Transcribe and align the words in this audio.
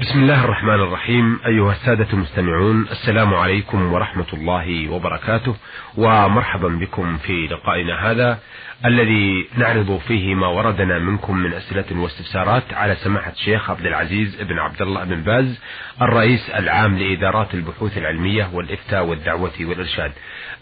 بسم 0.00 0.18
الله 0.20 0.44
الرحمن 0.44 0.74
الرحيم. 0.74 1.40
أيها 1.46 1.72
السادة 1.72 2.06
المستمعون 2.12 2.86
السلام 2.90 3.34
عليكم 3.34 3.92
ورحمة 3.92 4.26
الله 4.32 4.88
وبركاته 4.88 5.56
ومرحبا 5.96 6.68
بكم 6.68 7.16
في 7.18 7.46
لقائنا 7.46 8.10
هذا 8.10 8.38
الذي 8.84 9.48
نعرض 9.56 10.00
فيه 10.08 10.34
ما 10.34 10.46
وردنا 10.46 10.98
منكم 10.98 11.36
من 11.36 11.52
أسئلة 11.52 12.00
واستفسارات 12.00 12.62
على 12.74 12.94
سماحة 12.94 13.32
الشيخ 13.32 13.70
عبد 13.70 13.86
العزيز 13.86 14.42
بن 14.42 14.58
عبد 14.58 14.82
الله 14.82 15.04
بن 15.04 15.22
باز 15.22 15.60
الرئيس 16.02 16.50
العام 16.50 16.98
لإدارات 16.98 17.54
البحوث 17.54 17.98
العلمية 17.98 18.48
والإفتاء 18.52 19.04
والدعوة 19.06 19.52
والإرشاد. 19.60 20.12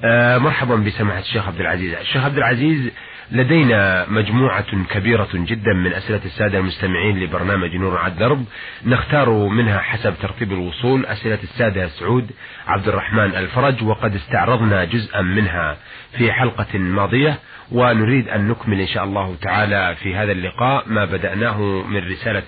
آه، 0.05 0.39
مرحبا 0.39 0.77
بسماحة 0.77 1.21
الشيخ 1.21 1.49
عبد 1.49 1.61
العزيز. 1.61 1.95
الشيخ 1.95 2.25
عبد 2.25 2.37
العزيز 2.37 2.91
لدينا 3.33 4.07
مجموعة 4.09 4.85
كبيرة 4.91 5.29
جدا 5.35 5.73
من 5.73 5.93
أسئلة 5.93 6.21
السادة 6.25 6.59
المستمعين 6.59 7.21
لبرنامج 7.21 7.77
نور 7.77 7.99
على 7.99 8.13
الدرب 8.13 8.45
نختار 8.87 9.31
منها 9.31 9.79
حسب 9.79 10.15
ترتيب 10.23 10.53
الوصول. 10.53 11.07
أسئلة 11.07 11.39
السادة 11.43 11.89
سعود 11.89 12.31
عبد 12.67 12.89
الرحمن 12.89 13.35
الفرج 13.35 13.83
وقد 13.83 14.15
استعرضنا 14.15 14.85
جزءا 14.85 15.21
منها 15.23 15.77
في 16.19 16.33
حلقة 16.33 16.79
ماضية 16.79 17.39
ونريد 17.73 18.29
أن 18.29 18.49
نكمل 18.49 18.81
إن 18.81 18.87
شاء 18.87 19.05
الله 19.05 19.37
تعالى 19.43 19.95
في 20.03 20.15
هذا 20.15 20.33
اللقاء 20.33 20.85
ما 20.87 21.05
بدأناه 21.05 21.61
من 21.63 22.09
رسالة 22.11 22.43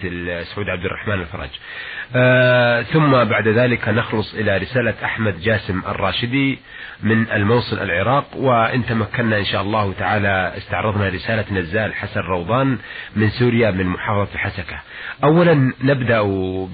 سعود 0.44 0.68
عبد 0.68 0.84
الرحمن 0.84 1.20
الفرج. 1.20 1.48
آه 2.16 2.82
ثم 2.82 3.24
بعد 3.24 3.48
ذلك 3.48 3.88
نخلص 3.88 4.34
إلى 4.34 4.56
رسالة 4.56 4.94
أحمد 5.04 5.40
جاسم 5.40 5.82
الراشدي 5.88 6.58
من 7.02 7.30
الموصل 7.30 7.78
العراق 7.78 8.36
وإن 8.36 8.86
تمكنا 8.86 9.38
إن 9.38 9.44
شاء 9.44 9.62
الله 9.62 9.92
تعالى 9.98 10.52
استعرضنا 10.70 11.08
رسالة 11.08 11.44
نزال 11.52 11.94
حسن 11.94 12.20
روضان 12.20 12.78
من 13.16 13.30
سوريا 13.30 13.70
من 13.70 13.86
محافظة 13.86 14.34
الحسكة 14.34 14.76
أولا 15.24 15.72
نبدأ 15.84 16.22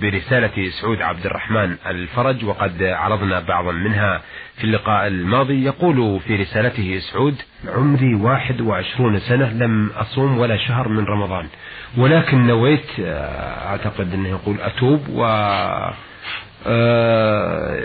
برسالة 0.01 0.71
سعود 0.71 1.03
عبد 1.03 1.27
الرحمن 1.27 1.77
الفرج 1.87 2.45
وقد 2.45 2.83
عرضنا 2.83 3.41
بعضا 3.41 3.73
منها 3.73 4.23
في 4.57 4.65
اللقاء 4.65 5.07
الماضي. 5.07 5.65
يقول 5.65 6.21
في 6.21 6.37
رسالته 6.37 6.99
سعود 6.99 7.35
عمري 7.69 8.15
واحد 8.15 8.61
وعشرون 8.61 9.19
سنة 9.19 9.53
لم 9.53 9.91
أصوم 9.97 10.39
ولا 10.39 10.57
شهر 10.57 10.89
من 10.89 11.05
رمضان. 11.05 11.47
ولكن 11.99 12.47
نويت 12.47 13.01
آه، 13.01 13.69
أعتقد 13.69 14.15
أنه 14.15 14.29
يقول 14.29 14.61
أتوب 14.61 15.09
و 15.09 15.25
آه، 16.67 17.77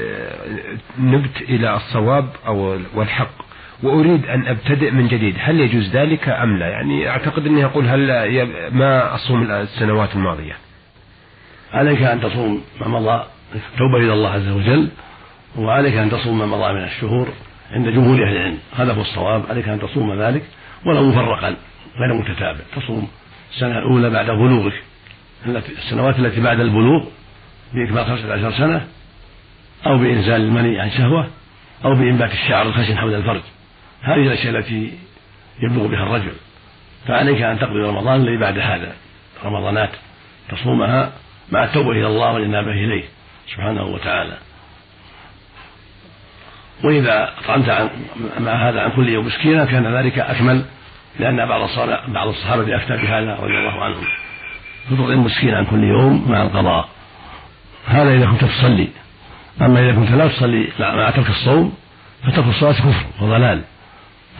نبت 0.99 1.41
إلى 1.41 1.75
الصواب 1.75 2.29
أو 2.47 2.79
والحق. 2.95 3.40
وأريد 3.83 4.25
أن 4.25 4.47
أبتدئ 4.47 4.91
من 4.91 5.07
جديد. 5.07 5.35
هل 5.39 5.59
يجوز 5.59 5.95
ذلك 5.95 6.29
أم 6.29 6.57
لا؟ 6.57 6.67
يعني 6.67 7.09
أعتقد 7.09 7.45
أنه 7.45 7.59
يقول 7.59 7.87
هل 7.87 8.07
ما 8.71 9.15
أصوم 9.15 9.51
السنوات 9.51 10.15
الماضية. 10.15 10.53
عليك 11.73 12.01
أن 12.01 12.21
تصوم 12.21 12.61
ما 12.81 12.87
مضى 12.87 13.25
توبة 13.77 13.97
إلى 13.97 14.13
الله 14.13 14.29
عز 14.29 14.47
وجل 14.47 14.89
وعليك 15.57 15.95
أن 15.95 16.09
تصوم 16.09 16.39
ما 16.39 16.45
مضى 16.45 16.73
من 16.73 16.83
الشهور 16.83 17.27
عند 17.71 17.87
جمهور 17.87 18.27
أهل 18.27 18.35
العلم. 18.35 18.57
هذا 18.75 18.93
هو 18.93 19.01
الصواب. 19.01 19.43
عليك 19.49 19.69
أن 19.69 19.79
تصوم 19.79 20.21
ذلك 20.21 20.43
ولو 20.85 21.09
مفرقا 21.09 21.55
غير 21.99 22.13
متتابع. 22.13 22.59
تصوم 22.75 23.07
السنة 23.53 23.77
الأولى 23.77 24.09
بعد 24.09 24.25
بلوغك. 24.25 24.73
السنوات 25.77 26.19
التي 26.19 26.41
بعد 26.41 26.59
البلوغ 26.59 27.05
بإكمال 27.73 28.05
خمسة 28.05 28.33
عشر 28.33 28.51
سنة 28.51 28.87
أو 29.85 29.97
بإنزال 29.97 30.41
المني 30.41 30.79
عن 30.79 30.89
شهوة 30.91 31.27
أو 31.85 31.95
بإنبات 31.95 32.31
الشعر 32.31 32.67
الخشن 32.67 32.97
حول 32.97 33.13
الفرج. 33.13 33.41
هذه 34.01 34.27
الأشياء 34.27 34.57
التي 34.57 34.97
يبلغ 35.61 35.87
بها 35.87 36.03
الرجل. 36.03 36.33
فعليك 37.07 37.41
أن 37.41 37.59
تقضي 37.59 37.79
رمضان 37.79 38.21
الذي 38.21 38.37
بعد 38.37 38.59
هذا. 38.59 38.93
رمضانات 39.43 39.89
تصومها 40.49 41.11
مع 41.51 41.63
التوبة 41.63 41.91
إلى 41.91 42.07
الله 42.07 42.33
والإنابة 42.33 42.71
إليه 42.71 43.03
سبحانه 43.47 43.83
وتعالى. 43.83 44.37
وإذا 46.83 47.33
أطعمت 47.39 47.69
عن 47.69 47.89
مع 48.39 48.69
هذا 48.69 48.81
عن 48.81 48.91
كل 48.91 49.09
يوم 49.09 49.25
مسكينا 49.25 49.65
كان 49.65 49.95
ذلك 49.95 50.19
أكمل 50.19 50.65
لأن 51.19 51.45
بعض 51.45 51.69
بعض 52.07 52.27
الصحابة 52.27 52.75
أفتى 52.75 52.97
بهذا 52.97 53.35
رضي 53.35 53.57
الله 53.57 53.83
عنهم. 53.83 54.03
فتطعم 54.89 55.23
مسكين 55.23 55.53
عن 55.53 55.65
كل 55.65 55.83
يوم 55.83 56.31
مع 56.31 56.41
القضاء. 56.41 56.89
هذا 57.87 58.13
إذا 58.13 58.25
كنت 58.25 58.45
تصلي. 58.45 58.87
أما 59.61 59.79
إذا 59.79 59.91
كنت 59.95 60.11
لا 60.11 60.27
تصلي 60.27 60.67
مع 60.79 61.09
ترك 61.09 61.29
الصوم 61.29 61.73
فترك 62.23 62.47
الصلاة 62.47 62.71
كفر 62.71 63.05
وضلال. 63.21 63.61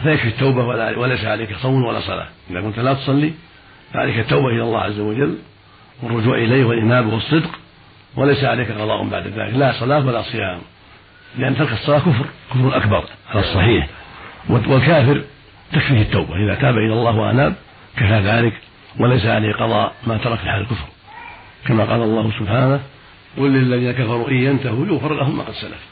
فيكفي 0.02 0.28
التوبة 0.28 0.64
وليس 0.98 1.24
عليك 1.24 1.56
صوم 1.56 1.84
ولا 1.84 2.00
صلاة. 2.00 2.28
إذا 2.50 2.60
كنت 2.60 2.78
لا 2.78 2.94
تصلي 2.94 3.32
فعليك 3.94 4.18
التوبة 4.18 4.48
إلى 4.48 4.62
الله 4.62 4.80
عز 4.80 5.00
وجل 5.00 5.38
والرجوع 6.02 6.38
إليه 6.38 6.64
والإنابة 6.64 7.14
والصدق 7.14 7.50
وليس 8.16 8.44
عليك 8.44 8.70
قضاء 8.70 9.08
بعد 9.08 9.26
ذلك. 9.26 9.54
لا 9.54 9.72
صلاة 9.72 10.06
ولا 10.06 10.22
صيام 10.22 10.60
لأن 11.38 11.56
ترك 11.56 11.72
الصلاة 11.72 11.98
كفر 11.98 12.26
كفر 12.54 12.76
أكبر. 12.76 13.04
على 13.30 13.40
الصحيح 13.40 13.88
والكافر 14.48 15.22
تكفيه 15.72 16.02
التوبة. 16.02 16.36
إذا 16.44 16.54
تاب 16.54 16.74
إلى 16.74 16.92
الله 16.92 17.16
وأناب 17.16 17.54
كفى 17.96 18.20
ذلك 18.20 18.52
وليس 19.00 19.26
عليه 19.26 19.52
قضاء 19.52 19.92
ما 20.06 20.16
ترك 20.16 20.38
في 20.38 20.50
حال 20.50 20.60
الكفر. 20.60 20.86
كما 21.66 21.84
قال 21.84 22.02
الله 22.02 22.30
سبحانه 22.38 22.80
قل 23.36 23.52
للذين 23.52 23.92
كفروا 23.92 24.28
إن 24.28 24.36
ينتهوا 24.36 24.86
يغفر 24.86 25.14
لهم 25.14 25.36
ما 25.36 25.42
قد 25.42 25.52
سلف. 25.52 25.86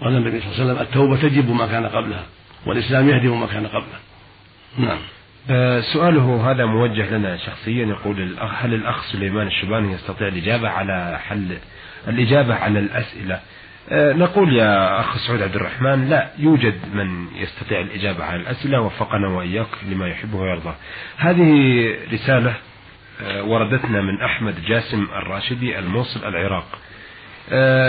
قال 0.00 0.16
النبي 0.16 0.40
صلى 0.40 0.52
الله 0.52 0.60
عليه 0.60 0.72
وسلم 0.72 0.82
التوبة 0.82 1.16
تجب 1.16 1.50
ما 1.50 1.66
كان 1.66 1.86
قبلها. 1.86 2.24
والإسلام 2.68 3.08
يهدم 3.08 3.40
ما 3.40 3.46
كان 3.46 3.66
قبله. 3.66 3.98
نعم. 4.78 4.98
آه، 5.50 5.80
سؤاله 5.80 6.50
هذا 6.50 6.64
موجه 6.64 7.10
لنا 7.10 7.36
شخصيا 7.36 7.86
يقول 7.86 8.36
هل 8.40 8.74
الأخ 8.74 9.12
سليمان 9.12 9.46
الشباني 9.46 9.92
يستطيع 9.92 10.28
الإجابة 10.28 10.68
على 10.68 11.18
حل 11.18 11.58
الإجابة 12.08 12.54
على 12.54 12.78
الأسئلة؟ 12.78 13.40
آه، 13.90 14.12
نقول 14.12 14.56
يا 14.56 15.00
أخ 15.00 15.18
سعود 15.26 15.42
عبد 15.42 15.54
الرحمن 15.54 16.08
لا 16.08 16.30
يوجد 16.38 16.74
من 16.94 17.26
يستطيع 17.36 17.80
الإجابة 17.80 18.24
على 18.24 18.40
الأسئلة 18.40 18.80
وفقنا 18.80 19.28
وإياك 19.28 19.68
لما 19.90 20.08
يحبه 20.08 20.36
ويرضى. 20.36 20.74
هذه 21.16 21.52
رسالة 22.12 22.54
آه، 23.22 23.42
وردتنا 23.42 24.00
من 24.00 24.22
أحمد 24.22 24.64
جاسم 24.64 25.06
الراشدي 25.16 25.78
الموصل 25.78 26.28
العراق. 26.28 26.78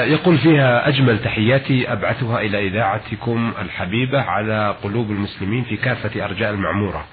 يقول 0.07 0.37
فيها 0.37 0.87
أجمل 0.87 1.19
تحياتي 1.19 1.93
أبعثها 1.93 2.41
إلى 2.41 2.67
إذاعتكم 2.67 3.51
الحبيبة 3.61 4.21
على 4.21 4.75
قلوب 4.83 5.11
المسلمين 5.11 5.63
في 5.63 5.77
كافة 5.77 6.25
أرجاء 6.25 6.53
المعمورة. 6.53 7.05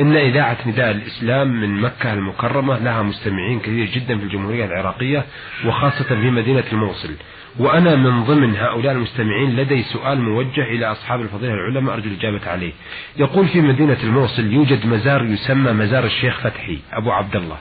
إن 0.00 0.16
إذاعة 0.16 0.56
نداء 0.66 0.90
الإسلام 0.90 1.60
من 1.60 1.80
مكة 1.80 2.12
المكرمة 2.12 2.78
لها 2.78 3.02
مستمعين 3.02 3.60
كثير 3.60 3.86
جدا 3.86 4.18
في 4.18 4.24
الجمهورية 4.24 4.64
العراقية 4.64 5.24
وخاصة 5.66 6.04
في 6.04 6.30
مدينة 6.30 6.64
الموصل. 6.72 7.10
وأنا 7.58 7.96
من 7.96 8.24
ضمن 8.24 8.56
هؤلاء 8.56 8.92
المستمعين 8.92 9.56
لدي 9.56 9.82
سؤال 9.82 10.20
موجه 10.20 10.62
إلى 10.62 10.86
أصحاب 10.86 11.20
الفضيلة 11.20 11.54
العلماء 11.54 11.94
أرجو 11.94 12.08
الإجابة 12.08 12.50
عليه. 12.50 12.72
يقول 13.16 13.48
في 13.48 13.60
مدينة 13.60 13.96
الموصل 14.02 14.52
يوجد 14.52 14.86
مزار 14.86 15.24
يسمى 15.24 15.72
مزار 15.72 16.04
الشيخ 16.04 16.40
فتحي 16.40 16.78
أبو 16.92 17.12
عبد 17.12 17.36
الله. 17.36 17.56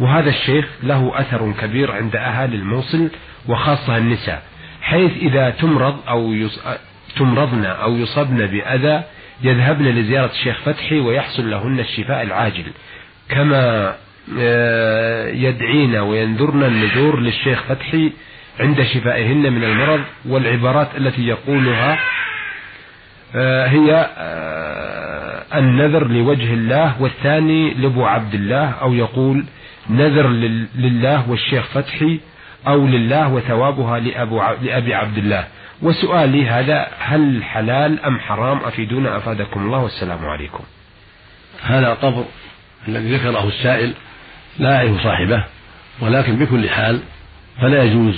وهذا 0.00 0.30
الشيخ 0.30 0.68
له 0.82 1.20
أثر 1.20 1.52
كبير 1.60 1.92
عند 1.92 2.16
أهالي 2.16 2.56
الموصل 2.56 3.08
وخاصة 3.48 3.96
النساء 3.96 4.42
حيث 4.82 5.12
إذا 5.16 5.50
تمرض 5.50 5.96
أو 6.08 6.32
يص... 6.32 6.60
تمرضن 7.16 7.64
أو 7.64 7.96
يصبن 7.96 8.46
بأذى 8.46 9.02
يذهبن 9.42 9.84
لزيارة 9.84 10.30
الشيخ 10.30 10.60
فتحي 10.60 11.00
ويحصل 11.00 11.50
لهن 11.50 11.80
الشفاء 11.80 12.22
العاجل. 12.22 12.64
كما 13.28 13.94
آه، 14.38 15.28
يدعين 15.28 15.96
وينذرن 15.96 16.62
النذور 16.62 17.20
للشيخ 17.20 17.62
فتحي 17.62 18.12
عند 18.60 18.82
شفائهن 18.82 19.52
من 19.52 19.64
المرض 19.64 20.00
والعبارات 20.28 20.88
التي 20.96 21.26
يقولها 21.26 21.98
آه، 23.34 23.66
هي 23.66 24.10
آه، 24.18 25.58
النذر 25.58 26.06
لوجه 26.08 26.54
الله 26.54 27.02
والثاني 27.02 27.74
لأبو 27.74 28.04
عبد 28.04 28.34
الله 28.34 28.70
أو 28.70 28.94
يقول 28.94 29.44
نذر 29.90 30.28
لله 30.76 31.30
والشيخ 31.30 31.66
فتحي 31.66 32.20
أو 32.66 32.86
لله 32.86 33.32
وثوابها 33.32 33.98
لأبو 33.98 34.42
لأبي 34.62 34.94
عبد 34.94 35.18
الله. 35.18 35.44
وسؤالي 35.82 36.48
هذا 36.48 36.88
هل 36.98 37.44
حلال 37.44 38.00
أم 38.00 38.20
حرام؟ 38.20 38.58
أفيدونا 38.58 39.16
أفادكم 39.16 39.60
الله 39.60 39.78
والسلام 39.78 40.26
عليكم. 40.26 40.64
هذا 41.62 41.92
القبر 41.92 42.24
الذي 42.88 43.16
ذكره 43.16 43.48
السائل 43.48 43.94
لا 44.58 44.82
يعرف 44.82 45.02
صاحبه 45.02 45.44
ولكن 46.00 46.36
بكل 46.36 46.68
حال 46.68 47.00
فلا 47.60 47.82
يجوز 47.82 48.14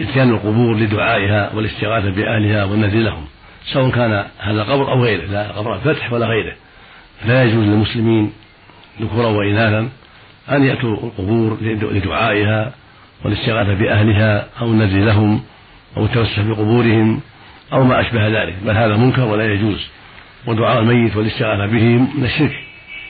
إتيان 0.00 0.30
القبور 0.30 0.76
لدعائها 0.76 1.54
والاستغاثة 1.54 2.10
بأهلها 2.10 2.64
والنذر 2.64 2.98
لهم 2.98 3.26
سواء 3.72 3.90
كان 3.90 4.24
هذا 4.38 4.62
قبر 4.62 4.92
أو 4.92 5.04
غيره 5.04 5.24
لا 5.24 5.52
قبر 5.52 5.74
الفتح 5.74 6.12
ولا 6.12 6.26
غيره. 6.26 6.54
لا 7.24 7.44
يجوز 7.44 7.64
للمسلمين 7.64 8.32
ذكورا 9.00 9.26
وإناثا 9.26 9.88
أن 10.50 10.64
يأتوا 10.64 10.96
القبور 10.96 11.58
لدعائها 11.62 12.72
والاستغاثة 13.24 13.74
بأهلها 13.74 14.46
أو 14.60 14.66
النذر 14.66 15.04
لهم 15.04 15.42
أو 15.96 16.04
التوسع 16.04 16.42
بقبورهم 16.42 17.20
أو 17.72 17.84
ما 17.84 18.00
أشبه 18.00 18.28
ذلك. 18.28 18.54
بل 18.64 18.76
هذا 18.76 18.96
منكر 18.96 19.24
ولا 19.24 19.44
يجوز. 19.44 19.88
ودعاء 20.46 20.78
الميت 20.78 21.16
والاستغاثة 21.16 21.66
به 21.66 21.84
من 22.18 22.24
الشرك 22.24 22.64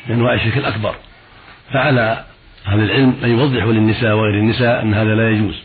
من 0.09 0.15
أنواع 0.15 0.35
الشرك 0.35 0.57
الأكبر. 0.57 0.95
فعلى 1.73 2.25
أهل 2.67 2.83
العلم 2.83 3.17
أن 3.25 3.31
يوضحوا 3.31 3.73
للنساء 3.73 4.17
وغير 4.17 4.35
النساء 4.35 4.83
أن 4.83 4.95
هذا 4.95 5.15
لا 5.15 5.31
يجوز. 5.31 5.63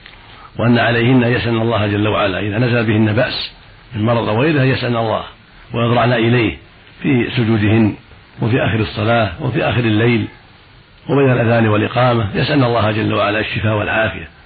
وأن 0.59 0.79
عليهن 0.79 1.23
أن 1.23 1.31
يسألن 1.31 1.61
الله 1.61 1.87
جل 1.87 2.07
وعلا. 2.07 2.39
إذا 2.39 2.57
نزل 2.57 2.85
بهن 2.85 3.13
بأس 3.13 3.53
من 3.95 4.05
مرض 4.05 4.29
أو 4.29 4.41
غيره 4.41 4.63
يسألن 4.63 4.97
الله. 4.97 5.23
ويضرعن 5.73 6.13
إليه 6.13 6.57
في 7.01 7.29
سجودهن 7.35 7.95
وفي 8.41 8.55
آخر 8.55 8.79
الصلاة 8.79 9.31
وفي 9.41 9.63
آخر 9.63 9.79
الليل 9.79 10.27
وبين 11.09 11.31
الأذان 11.31 11.67
والإقامة 11.67 12.29
يسألن 12.35 12.63
الله 12.63 12.91
جل 12.91 13.13
وعلا 13.13 13.39
الشفاء 13.39 13.77
والعافية. 13.77 14.36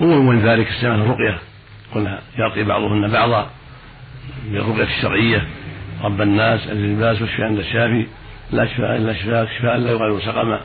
ومن 0.00 0.40
ذلك 0.40 0.66
استعمال 0.68 1.00
الرقية. 1.00 1.38
قلنا 1.94 2.20
يرقي 2.38 2.64
بعضهن 2.64 3.08
بعضا 3.08 3.50
بالرقية 4.44 4.96
الشرعية. 4.96 5.48
رب 6.02 6.20
الناس 6.20 6.66
الباس 6.66 7.22
والشفاء 7.22 7.46
عند 7.46 7.58
الشافي. 7.58 8.06
لا 8.52 8.66
شفاء 8.66 8.96
إلا 8.96 9.14
شفاء 9.14 9.46
شفاء 9.58 9.76
لا 9.76 9.90
يغادر 9.90 10.20
سقما. 10.20 10.60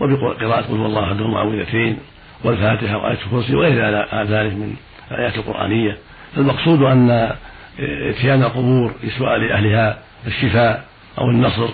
وبقراءة 0.00 0.60
قل 0.60 0.74
الله 0.74 1.04
أحد 1.04 1.20
المعوذتين 1.20 1.98
والفاتحة 2.44 2.96
وآية 2.96 3.18
الكرسي 3.26 3.54
وغير 3.54 4.04
ذلك 4.24 4.52
من 4.52 4.76
الآيات 5.10 5.36
القرآنية. 5.36 5.96
المقصود 6.36 6.82
أن 6.82 7.32
إتيان 8.10 8.42
القبور 8.42 8.94
لسؤال 9.04 9.52
أهلها 9.52 9.98
الشفاء 10.26 10.84
أو 11.18 11.30
النصر 11.30 11.68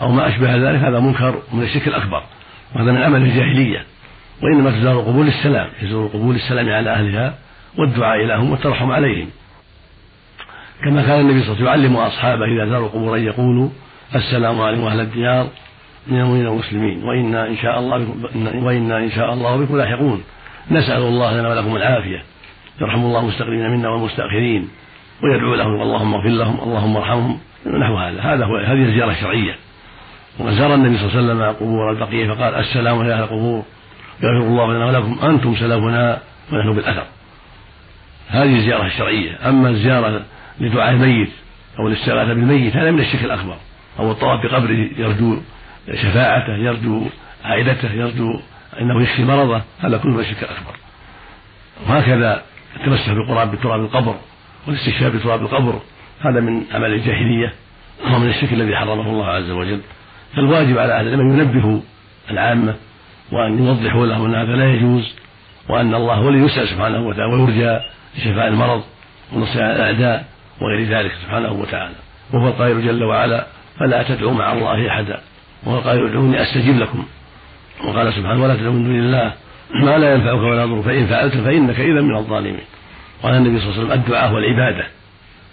أو 0.00 0.12
ما 0.12 0.28
أشبه 0.28 0.56
ذلك 0.56 0.80
هذا 0.80 1.00
منكر 1.00 1.42
من 1.52 1.62
الشرك 1.62 1.88
الأكبر. 1.88 2.22
وهذا 2.74 2.92
من 2.92 3.02
عمل 3.02 3.22
الجاهلية. 3.22 3.84
وإنما 4.42 4.70
تزار 4.70 5.00
القبور 5.00 5.24
للسلام 5.24 5.68
يزور 5.82 6.06
القبور 6.06 6.32
للسلام 6.32 6.70
على 6.70 6.90
أهلها 6.90 7.34
والدعاء 7.78 8.24
لهم 8.24 8.50
والترحم 8.50 8.90
عليهم. 8.90 9.28
كما 10.84 11.02
كان 11.02 11.20
النبي 11.20 11.42
صلى 11.42 11.56
الله 11.56 11.70
عليه 11.70 11.82
وسلم 11.82 11.94
يعلم 11.94 11.96
أصحابه 11.96 12.44
إذا 12.44 12.66
زاروا 12.70 12.86
القبور 12.86 13.16
أن 13.16 13.24
يقولوا 13.24 13.68
السلام 14.14 14.60
عليكم 14.60 14.86
أهل 14.86 15.00
الديار 15.00 15.48
من 16.06 16.20
المؤمنين 16.20 16.46
والمسلمين 16.46 17.04
وإنا 17.04 17.48
إن 17.48 17.56
شاء 17.56 17.78
الله 17.78 17.98
بكم 17.98 18.64
وإنا 18.64 18.98
إن 18.98 19.10
شاء 19.10 19.32
الله 19.32 19.56
بكم 19.56 19.76
لاحقون. 19.76 20.22
نسأل 20.70 21.02
الله 21.02 21.40
لنا 21.40 21.48
ولكم 21.48 21.76
العافية. 21.76 22.22
يرحم 22.80 23.00
الله 23.00 23.20
المستقدمين 23.20 23.70
منا 23.70 23.88
والمستأخرين 23.88 24.68
ويدعو 25.22 25.54
لهم 25.54 25.82
اللهم 25.82 26.14
اغفر 26.14 26.28
لهم 26.28 26.60
اللهم 26.60 26.96
ارحمهم. 26.96 27.38
نحو 27.66 27.96
هذا. 27.96 28.20
هذا 28.20 28.44
هو 28.44 28.56
هذه 28.56 28.82
الزيارة 28.82 29.10
الشرعية. 29.10 29.56
وزار 30.40 30.74
النبي 30.74 30.98
صلى 30.98 31.06
الله 31.06 31.18
عليه 31.18 31.32
وسلم 31.32 31.66
قبور 31.66 31.90
البقية 31.90 32.34
فقال 32.34 32.54
السلام 32.54 32.98
على 32.98 33.14
أهل 33.14 33.22
القبور. 33.22 33.62
يغفر 34.22 34.46
الله 34.46 34.72
لنا 34.72 34.86
ولكم 34.86 35.18
أنتم 35.22 35.56
سلفنا 35.56 36.20
ونحن 36.52 36.72
بالأثر. 36.72 37.06
هذه 38.28 38.56
الزيارة 38.56 38.86
الشرعية. 38.86 39.48
أما 39.48 39.68
الزيارة 39.68 40.24
لدعاء 40.60 40.90
الميت 40.90 41.30
أو 41.78 41.88
الاستغاثة 41.88 42.34
بالميت 42.34 42.76
هذا 42.76 42.90
من 42.90 43.00
الشرك 43.00 43.24
الأكبر. 43.24 43.56
أو 43.98 44.10
الطواف 44.10 44.46
بقبره 44.46 44.88
يرجو 44.98 45.38
شفاعته 45.94 46.56
يرجو 46.56 47.06
عائلته 47.44 47.92
يرجو 47.92 48.40
أنه 48.80 49.02
يشفي 49.02 49.24
مرضه 49.24 49.62
هذا 49.80 49.98
كله 49.98 50.12
من 50.12 50.20
الشرك 50.20 50.42
الأكبر. 50.42 50.76
وهكذا 51.88 52.42
التمسح 52.76 53.12
بالقرآن 53.12 53.50
بتراب 53.50 53.80
القبر 53.80 54.14
والاستشفاء 54.66 55.10
بتراب 55.10 55.42
القبر 55.42 55.80
هذا 56.20 56.40
من 56.40 56.62
أعمال 56.72 56.92
الجاهلية 56.92 57.52
وهو 58.04 58.18
من 58.18 58.28
الشرك 58.28 58.52
الذي 58.52 58.76
حرمه 58.76 59.10
الله 59.10 59.26
عز 59.26 59.50
وجل. 59.50 59.80
فالواجب 60.36 60.78
على 60.78 60.92
أهل 60.92 61.06
العلم 61.06 61.20
أن 61.20 61.38
ينبهوا 61.38 61.80
العامة 62.30 62.74
وأن 63.34 63.66
يوضحوا 63.66 64.06
لهم 64.06 64.24
أن 64.24 64.34
هذا 64.34 64.56
لا 64.56 64.74
يجوز 64.74 65.14
وأن 65.68 65.94
الله 65.94 66.14
هو 66.14 66.28
الذي 66.28 66.44
يسأل 66.44 66.68
سبحانه 66.68 67.06
وتعالى 67.06 67.32
ويرجى 67.32 67.80
لشفاء 68.16 68.48
المرض 68.48 68.82
ونصر 69.32 69.58
الأعداء 69.58 70.24
وغير 70.60 70.88
ذلك 70.88 71.12
سبحانه 71.22 71.52
وتعالى. 71.52 71.94
وهو 72.32 72.48
القائل 72.48 72.86
جل 72.86 73.04
وعلا 73.04 73.46
فلا 73.78 74.02
تدعوا 74.02 74.32
مع 74.32 74.52
الله 74.52 74.88
أحدا 74.88 75.20
وهو 75.66 75.78
القائل 75.78 76.06
ادعوني 76.06 76.42
أستجب 76.42 76.78
لكم 76.78 77.04
وقال 77.84 78.12
سبحانه 78.12 78.42
ولا 78.42 78.56
تدعوا 78.56 78.72
من 78.72 78.84
دون 78.84 78.98
الله 78.98 79.32
ما 79.84 79.98
لا 79.98 80.14
ينفعك 80.14 80.38
ولا 80.38 80.62
يضر 80.62 80.82
فإن 80.82 81.06
فعلت 81.06 81.34
فإنك 81.36 81.80
إذا 81.80 82.00
من 82.00 82.16
الظالمين 82.16 82.64
قال 83.22 83.34
النبي 83.34 83.60
صلى 83.60 83.68
الله 83.68 83.80
عليه 83.80 83.88
وسلم 83.88 84.02
الدعاء 84.02 84.30
هو 84.30 84.38
العبادة 84.38 84.86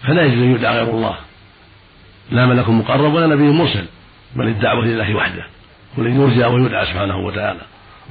فلا 0.08 0.24
يجوز 0.24 0.38
أن 0.38 0.56
يدعى 0.56 0.78
غير 0.78 0.94
الله. 0.94 1.16
لا 2.32 2.46
ملك 2.46 2.70
مقرب 2.70 3.14
ولا 3.14 3.28
نبي 3.28 3.44
مرسل 3.44 3.86
بل 4.36 4.48
الدعوة 4.48 4.86
لله 4.86 5.16
وحده 5.16 5.44
والذي 5.98 6.16
يرجى 6.16 6.46
ويدعى 6.46 6.86
سبحانه 6.86 7.18
وتعالى. 7.18 7.62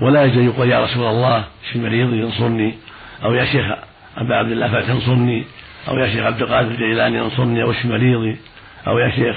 ولا 0.00 0.24
يجوز 0.24 0.44
يقول 0.44 0.70
يا 0.70 0.84
رسول 0.84 1.06
الله 1.06 1.38
اشف 1.38 1.76
مريضي 1.76 2.16
ينصرني؟ 2.16 2.74
أو 3.24 3.34
يا 3.34 3.44
شيخ 3.44 3.66
أبا 4.16 4.34
عبد 4.34 4.50
الله 4.50 4.68
فتنصرني 4.68 5.44
أو 5.88 5.98
يا 5.98 6.06
شيخ 6.06 6.24
عبد 6.24 6.42
القادر 6.42 6.70
الجيلاني 6.70 7.20
انصرني 7.20 7.62
أو 7.62 7.70
اشف 7.70 7.86
مريضي 7.86 8.36
أو 8.86 8.98
يا 8.98 9.10
شيخ 9.10 9.36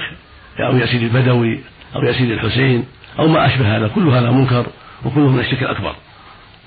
أو 0.60 0.76
يا 0.76 0.86
سيدي 0.86 1.04
البدوي 1.06 1.60
أو 1.96 2.02
يا 2.02 2.12
سيدي 2.12 2.34
الحسين. 2.34 2.84
أو 3.18 3.28
ما 3.28 3.46
أشبه 3.46 3.76
هذا. 3.76 3.88
كل 3.88 4.08
هذا 4.08 4.30
منكر 4.30 4.66
وكله 5.04 5.28
من 5.28 5.40
الشرك 5.40 5.62
الأكبر. 5.62 5.94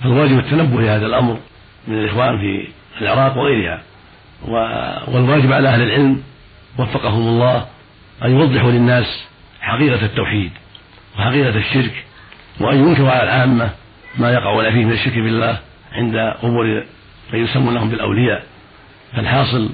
فالواجب 0.04 0.40
التنبه 0.40 0.82
لهذا 0.82 1.06
الأمر 1.06 1.38
من 1.88 2.00
الإخوان 2.00 2.38
في 2.38 2.68
العراق 3.02 3.38
وغيرها. 3.38 3.82
والواجب 5.08 5.52
على 5.54 5.70
أهل 5.70 5.82
العلم 5.82 6.24
وفقهم 6.80 7.28
الله 7.28 7.66
أن 8.26 8.32
يوضحوا 8.32 8.72
للناس 8.72 9.28
حقيقة 9.62 10.06
التوحيد. 10.06 10.52
وحقيقة 11.20 11.58
الشرك. 11.58 12.04
وأن 12.60 12.78
ينكروا 12.78 13.10
على 13.10 13.24
العامة 13.24 13.70
ما 14.18 14.32
يقعون 14.32 14.72
فيه 14.72 14.86
من 14.86 14.92
الشرك 14.92 15.14
بالله 15.14 15.58
عند 15.92 16.16
أمور 16.44 16.84
من 17.34 17.40
يسمونهم 17.44 17.90
بالأولياء. 17.90 18.44
فالحاصل 19.16 19.70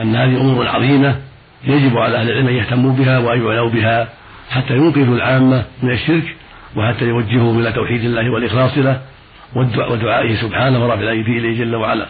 أن 0.00 0.16
هذه 0.16 0.40
أمور 0.40 0.68
عظيمة 0.68 1.16
يجب 1.64 1.98
على 1.98 2.16
أهل 2.16 2.30
العلم 2.30 2.48
أن 2.48 2.54
يهتموا 2.54 2.92
بها 2.92 3.18
وأن 3.18 3.46
يعنوا 3.46 3.70
بها 3.70 4.08
حتى 4.50 4.74
ينقذوا 4.74 5.16
العامة 5.16 5.64
من 5.82 5.90
الشرك 5.90 6.36
وحتى 6.76 7.04
يوجههم 7.04 7.60
إلى 7.60 7.72
توحيد 7.72 8.04
الله 8.04 8.30
والإخلاص 8.30 8.78
له 8.78 9.00
ودعائه 9.90 10.34
سبحانه 10.34 10.84
ورفع 10.84 11.00
الأيدي 11.00 11.38
إليه 11.38 11.58
جل 11.64 11.76
وعلا. 11.76 12.06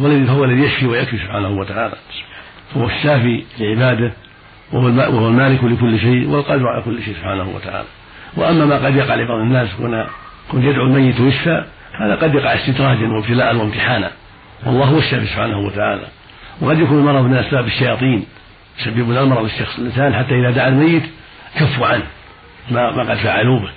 هو 0.00 0.06
الذي 0.06 0.30
هو 0.30 0.44
الذي 0.44 0.62
يشفي 0.62 0.86
ويكفي 0.86 1.18
سبحانه 1.18 1.48
وتعالى. 1.48 1.94
هو 2.76 2.86
الشافي 2.86 3.44
لعباده 3.60 4.12
وهو 4.72 5.28
المالك 5.28 5.64
لكل 5.64 6.00
شيء 6.00 6.28
والقادر 6.28 6.68
على 6.68 6.82
كل 6.82 7.02
شيء 7.02 7.14
سبحانه 7.14 7.48
وتعالى. 7.54 7.88
وأما 8.36 8.64
ما 8.66 8.86
قد 8.86 8.96
يقع 8.96 9.14
لبعض 9.14 9.38
الناس 9.38 9.68
كون 9.74 10.04
كن 10.48 10.62
يدعو 10.62 10.84
الميت 10.84 11.20
ويشفى 11.20 11.64
هذا 12.00 12.14
قد 12.14 12.34
يقع 12.34 12.54
استدراجا 12.54 13.06
وابتلاء 13.08 13.56
وامتحانا. 13.56 14.10
والله 14.66 14.84
هو 14.84 14.98
الشافي 14.98 15.26
سبحانه 15.26 15.58
وتعالى. 15.58 16.06
وقد 16.60 16.78
يكون 16.78 16.98
المرض 16.98 17.24
من 17.24 17.36
أسباب 17.36 17.66
الشياطين 17.66 18.26
يسببون 18.80 19.16
المرض 19.16 19.44
الشخص 19.44 19.78
الانسان 19.78 20.14
حتى 20.14 20.40
إذا 20.40 20.50
دعا 20.50 20.68
الميت 20.68 21.02
كفوا 21.56 21.86
عنه 21.86 22.04
ما 22.70 22.90
ما 22.90 23.10
قد 23.10 23.16
فعلوا 23.16 23.60
به. 23.60 23.70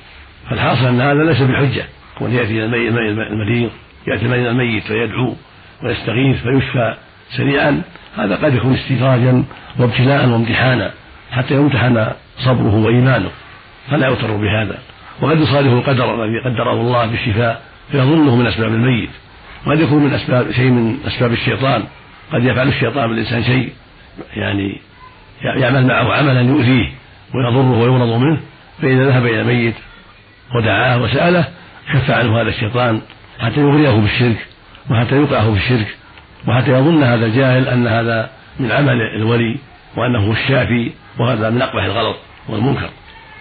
فالحاصل 0.50 0.86
أن 0.86 1.02
هذا 1.02 1.24
ليس 1.24 1.42
بحجه 1.42 1.86
كون 2.18 2.32
يأتي 2.32 2.66
المريض 2.66 3.72
يأتي 4.08 4.26
الميت 4.26 4.84
فيدعو 4.84 5.36
ويستغيث 5.84 6.44
فيشفى 6.44 6.96
سريعا 7.30 7.82
هذا 8.18 8.36
قد 8.36 8.54
يكون 8.54 8.74
استدراجا 8.74 9.44
وابتلاء 9.80 10.30
وامتحانا 10.30 10.92
حتى 11.32 11.54
يمتحن 11.54 12.08
صبره 12.38 12.76
وإيمانه. 12.76 13.30
فلا 13.92 14.08
يغتر 14.08 14.36
بهذا؟ 14.36 14.78
وقد 15.22 15.40
يصادف 15.40 15.68
القدر 15.68 16.24
الذي 16.24 16.40
قدره 16.40 16.74
الله 16.74 17.06
بالشفاء 17.06 17.62
فيظنه 17.92 18.36
من 18.36 18.48
أسباب 18.48 18.74
الميت. 18.74 19.10
وقد 19.68 19.80
يكون 19.80 20.04
من 20.04 20.14
أسباب 20.14 20.52
شيء 20.52 20.70
من 20.70 20.98
أسباب 21.08 21.34
الشيطان. 21.34 21.84
قد 22.34 22.44
يفعل 22.44 22.68
الشيطان 22.68 23.10
بالإنسان 23.10 23.44
شيء 23.44 23.74
يعني 24.36 24.82
يعمل 25.44 25.88
معه 25.88 26.14
عملا 26.14 26.42
يؤذيه 26.42 26.92
ويضره 27.34 27.80
ويغلظ 27.80 28.24
منه 28.24 28.40
فإذا 28.82 29.06
ذهب 29.06 29.26
إلى 29.26 29.42
الميت 29.42 29.76
ودعاه 30.56 31.02
وسأله 31.02 31.48
كف 31.94 32.12
عنه 32.12 32.42
هذا 32.42 32.50
الشيطان 32.50 33.02
حتى 33.40 33.60
يغريه 33.60 33.90
بالشرك 33.90 34.48
وحتى 34.92 35.16
يوقعه 35.16 35.54
في 35.54 35.58
الشرك 35.58 35.98
وحتى 36.48 36.72
يظن 36.72 37.04
هذا 37.04 37.26
الجاهل 37.26 37.68
أن 37.68 37.88
هذا 37.88 38.30
من 38.60 38.72
عمل 38.72 39.02
الولي 39.16 39.58
وأنه 39.98 40.20
هو 40.20 40.32
الشافي 40.32 40.92
وهذا 41.20 41.50
من 41.50 41.62
أقبح 41.62 41.84
الغلط 41.84 42.18
والمنكر. 42.50 42.90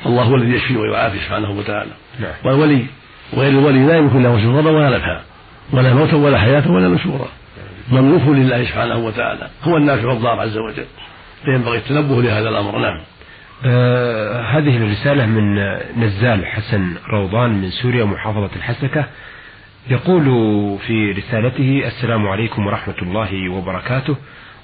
الله 0.07 0.23
هو 0.23 0.35
الذي 0.35 0.53
يشفي 0.53 0.77
ويعافي 0.77 1.19
سبحانه 1.19 1.51
وتعالى. 1.51 1.91
نعم. 2.21 2.33
والولي 2.45 2.87
وغير 3.33 3.51
الولي 3.51 3.87
لا 3.87 3.97
يمكن 3.97 4.23
له 4.23 4.41
شرورا 4.41 4.71
ولا 4.71 4.99
نفعا 4.99 5.21
ولا 5.73 5.95
موتا 5.95 6.17
ولا 6.17 6.39
حياة 6.39 6.71
ولا 6.71 6.89
نشورا. 6.89 7.29
مملوك 7.93 8.23
لله 8.23 8.65
سبحانه 8.65 8.97
وتعالى 8.97 9.49
هو 9.63 9.77
النافع 9.77 10.13
الضار 10.13 10.41
عز 10.41 10.59
وجل. 10.59 10.87
فينبغي 11.45 11.79
التنبه 11.79 12.23
لهذا 12.23 12.49
الأمر. 12.49 12.79
نعم. 12.79 13.01
آه 13.65 14.43
هذه 14.43 14.77
الرسالة 14.77 15.27
من 15.27 15.55
نزال 15.97 16.47
حسن 16.47 16.97
روضان 17.11 17.51
من 17.51 17.71
سوريا 17.71 18.05
محافظة 18.05 18.51
الحسكة. 18.57 19.05
يقول 19.91 20.25
في 20.87 21.13
رسالته 21.13 21.83
السلام 21.87 22.29
عليكم 22.29 22.67
ورحمة 22.67 22.95
الله 23.03 23.49
وبركاته. 23.49 24.17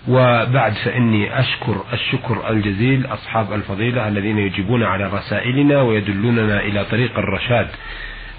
وبعد 0.08 0.72
فإني 0.72 1.40
أشكر 1.40 1.84
الشكر 1.92 2.50
الجزيل 2.50 3.06
أصحاب 3.06 3.52
الفضيلة 3.52 4.08
الذين 4.08 4.38
يجيبون 4.38 4.82
على 4.82 5.06
رسائلنا 5.06 5.82
ويدلوننا 5.82 6.60
إلى 6.60 6.84
طريق 6.84 7.18
الرشاد. 7.18 7.68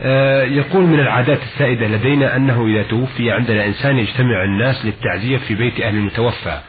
آه، 0.01 0.43
يقول 0.43 0.83
من 0.83 0.99
العادات 0.99 1.41
السائدة 1.41 1.87
لدينا 1.87 2.35
أنه 2.35 2.67
إذا 2.67 2.83
توفي 2.83 3.31
عندنا 3.31 3.65
إنسان 3.65 3.97
يجتمع 3.97 4.43
الناس 4.43 4.85
للتعزية 4.85 5.37
في 5.37 5.55
بيت 5.55 5.81
أهل 5.81 5.95
المتوفى 5.95 6.59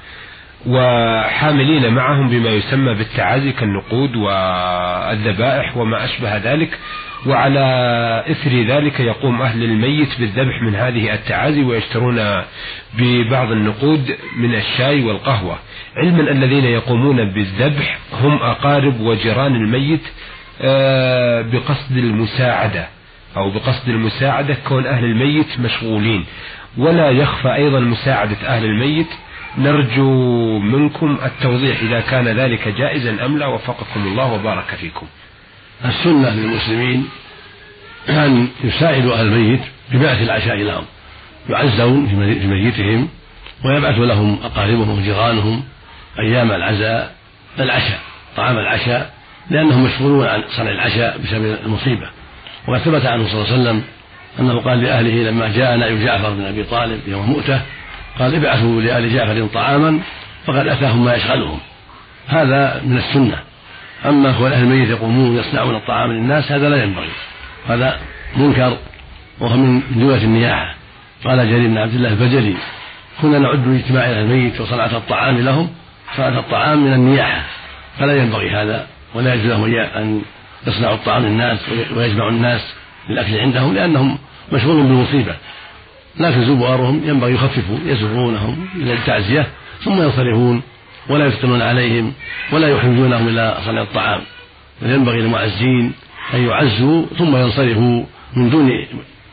وحاملين 0.67 1.95
معهم 1.95 2.29
بما 2.29 2.51
يسمى 2.51 2.95
بالتعازي 2.95 3.53
كالنقود 3.53 4.17
والذبائح 4.17 5.77
وما 5.77 6.05
أشبه 6.05 6.37
ذلك. 6.37 6.79
وعلى 7.26 7.61
إثر 8.31 8.62
ذلك 8.62 9.00
يقوم 9.00 9.43
أهل 9.43 9.62
الميت 9.62 10.21
بالذبح 10.21 10.62
من 10.62 10.75
هذه 10.75 11.14
التعازي 11.14 11.62
ويشترون 11.62 12.43
ببعض 12.99 13.52
النقود 13.52 14.17
من 14.37 14.55
الشاي 14.55 15.05
والقهوة. 15.05 15.59
علما 15.97 16.31
الذين 16.31 16.64
يقومون 16.64 17.25
بالذبح 17.25 17.99
هم 18.12 18.37
أقارب 18.43 19.00
وجيران 19.00 19.55
الميت 19.55 20.00
آه، 20.61 21.43
بقصد 21.43 21.97
المساعدة 21.97 22.88
أو 23.37 23.50
بقصد 23.50 23.88
المساعدة 23.88 24.57
كون 24.69 24.87
أهل 24.87 25.05
الميت 25.05 25.61
مشغولين. 25.61 26.25
ولا 26.79 27.11
يخفى 27.11 27.55
أيضا 27.55 27.81
مساعدة 27.81 28.37
أهل 28.47 28.64
الميت. 28.64 29.09
نرجو 29.59 30.11
منكم 30.59 31.19
التوضيح 31.25 31.81
إذا 31.81 32.00
كان 32.00 32.29
ذلك 32.29 32.69
جائزا 32.69 33.25
أم 33.25 33.38
لا. 33.38 33.47
وفقكم 33.47 34.00
الله 34.07 34.33
وبارك 34.33 34.75
فيكم. 34.81 35.07
السنة 35.85 36.31
للمسلمين 36.31 37.09
أن 38.09 38.49
يساعدوا 38.64 39.14
أهل 39.14 39.26
الميت 39.26 39.61
ببعث 39.93 40.23
العشاء 40.23 40.57
لهم 40.57 40.85
يعزون 41.49 42.07
في 42.07 42.47
ميتهم 42.47 43.09
ويبعث 43.64 43.99
لهم 43.99 44.38
أقاربهم 44.45 44.99
وجيرانهم 44.99 45.62
أيام 46.19 46.52
العزاء 46.52 47.14
العشاء 47.59 47.99
طعام 48.37 48.59
العشاء 48.59 49.12
لأنهم 49.50 49.85
مشغولون 49.85 50.26
عن 50.26 50.43
صنع 50.57 50.71
العشاء 50.71 51.19
بسبب 51.19 51.59
المصيبة. 51.64 52.11
وقد 52.69 52.81
ثبت 52.81 53.07
عنه 53.07 53.29
صلى 53.29 53.35
الله 53.35 53.52
عليه 53.52 53.62
وسلم 53.62 53.83
أنه 54.41 54.61
قال 54.61 54.83
لأهله 54.83 55.31
لما 55.31 55.49
جاء 55.49 55.76
نائب 55.76 56.05
جعفر 56.05 56.31
بن 56.31 56.45
أبي 56.45 56.64
طالب 56.64 57.00
يوم 57.07 57.31
مؤتة 57.31 57.62
قال 58.19 58.35
ابعثوا 58.35 58.81
لآل 58.81 59.14
جعفر 59.14 59.47
طعاما 59.47 60.00
فقد 60.47 60.69
أتاهم 60.69 61.05
ما 61.05 61.14
يشغلهم. 61.14 61.59
هذا 62.26 62.83
من 62.85 62.99
السنة. 62.99 63.38
أما 64.06 64.30
هو 64.30 64.47
أهل 64.47 64.64
الميت 64.64 64.88
يقومون 64.88 65.37
يصنعون 65.37 65.76
الطعام 65.76 66.12
للناس 66.12 66.52
هذا 66.52 66.68
لا 66.68 66.82
ينبغي. 66.82 67.09
هذا 67.68 68.00
منكر 68.37 68.76
وهو 69.40 69.56
من 69.56 69.82
جملة 69.97 70.25
النياحة. 70.25 70.75
قال 71.25 71.50
جرير 71.50 71.68
بن 71.68 71.78
عبد 71.78 71.94
الله 71.94 72.09
البجلي 72.09 72.54
كنا 73.23 73.38
نعد 73.38 73.68
اجتماع 73.68 74.04
أهل 74.04 74.18
الميت 74.18 74.61
وصنعة 74.61 74.97
الطعام 74.97 75.38
لهم. 75.38 75.71
صنعة 76.16 76.38
الطعام 76.38 76.85
من 76.85 76.92
النياحة. 76.92 77.42
فلا 77.99 78.16
ينبغي 78.16 78.50
هذا 78.50 78.87
ولا 79.14 79.35
يجوز 79.35 79.47
لهم 79.47 79.75
أن 79.75 80.23
يصنعوا 80.66 80.94
الطعام 80.94 81.23
للناس 81.23 81.59
ويجمعوا 81.97 82.30
الناس 82.30 82.75
للأكل 83.09 83.38
عندهم 83.38 83.75
لأنهم 83.75 84.18
مشغول 84.52 84.82
بالمصيبة. 84.82 85.35
لكن 86.21 86.44
زوارهم 86.44 87.02
ينبغي 87.04 87.35
يخففوا 87.35 87.78
يزورونهم 87.87 88.66
إلى 88.76 88.92
التعزية 88.92 89.47
ثم 89.85 90.02
ينصرفون 90.02 90.62
ولا 91.09 91.26
يفتنون 91.26 91.62
عليهم. 91.62 92.12
ولا 92.53 92.69
يحرجونهم 92.69 93.29
إلى 93.29 93.59
صنع 93.67 93.83
الطعام 93.83 94.21
بل 94.83 94.91
ينبغي 94.91 95.21
للمعزين 95.21 95.93
أن 96.35 96.49
يعزوا 96.49 97.07
ثم 97.19 97.37
ينصرفوا 97.37 98.05
من 98.37 98.51
دون 98.51 98.87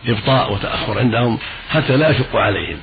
إبطاء 0.08 0.54
وتأخر 0.54 1.00
عندهم 1.00 1.38
حتى 1.70 1.98
لا 1.98 2.10
يشق 2.10 2.36
عليهم. 2.36 2.78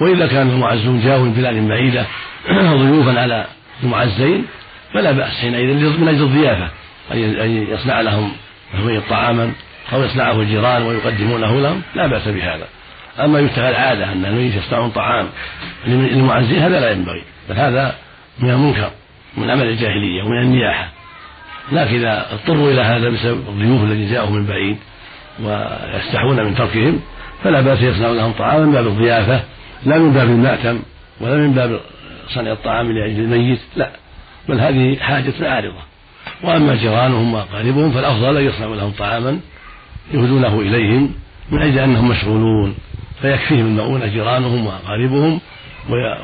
وإذا 0.00 0.26
كان 0.26 0.50
المعزون 0.50 1.00
جاءوا 1.00 1.24
من 1.24 1.32
بلاد 1.32 1.68
بعيدة 1.68 2.06
ضيوفا 2.82 3.20
على 3.20 3.46
المعزين 3.82 4.44
فلا 4.94 5.12
بأس 5.12 5.40
حينئذ 5.40 6.00
من 6.00 6.08
أجل 6.08 6.22
الضيافة 6.22 6.70
أن 7.12 7.66
يصنع 7.70 8.00
لهم 8.00 8.32
طعاما 9.10 9.52
أو 9.92 10.02
يصنعه 10.02 10.40
الجيران 10.40 10.82
ويقدمونه 10.82 11.60
لهم 11.60 11.82
لا 11.94 12.06
بأس 12.06 12.28
بهذا. 12.28 12.66
أما 13.20 13.40
يتخذ 13.40 13.74
عادة 13.74 14.12
أن 14.12 14.24
الميت 14.24 14.54
يصنعون 14.54 14.90
طعام 14.90 15.26
للمعزين 15.86 16.58
هذا 16.58 16.80
لا 16.80 16.90
ينبغي 16.90 17.22
بل 17.48 17.56
هذا 17.56 17.94
من 18.38 18.50
المنكر. 18.50 18.90
من 19.36 19.50
عمل 19.50 19.66
الجاهلية 19.66 20.22
ومن 20.22 20.42
النياحة. 20.42 20.88
لكن 21.72 21.94
إذا 21.94 22.26
اضطروا 22.32 22.70
إلى 22.70 22.80
هذا 22.80 23.08
بسبب 23.08 23.48
الضيوف 23.48 23.82
الذين 23.82 24.10
جاءوا 24.10 24.30
من 24.30 24.46
بعيد 24.46 24.76
ويستحون 25.42 26.44
من 26.44 26.54
تركهم 26.54 27.00
فلا 27.44 27.60
بأس 27.60 27.82
يصنعون 27.82 28.16
لهم 28.16 28.32
طعاما 28.32 28.64
من 28.64 28.72
باب 28.72 28.86
الضيافة 28.86 29.42
لا 29.86 29.98
من 29.98 30.12
باب 30.12 30.28
المأتم 30.28 30.82
ولا 31.20 31.36
من 31.36 31.52
باب 31.52 31.80
صنع 32.28 32.52
الطعام 32.52 32.92
لأجل 32.92 33.20
الميت 33.20 33.60
لا. 33.76 33.90
بل 34.48 34.60
هذه 34.60 34.96
حاجة 35.00 35.32
عارضة. 35.40 35.94
وأما 36.42 36.74
جيرانهم 36.74 37.34
وأقاربهم 37.34 37.90
فالأفضل 37.90 38.36
أن 38.36 38.46
يصنعوا 38.46 38.76
لهم 38.76 38.90
طعاما 38.90 39.40
يهدونه 40.14 40.60
إليهم 40.60 41.14
من 41.50 41.62
أجل 41.62 41.78
أنهم 41.78 42.08
مشغولون 42.08 42.74
فيكفيهم 43.22 43.66
المؤونة 43.66 44.06
جيرانهم 44.06 44.66
وأقاربهم 44.66 45.40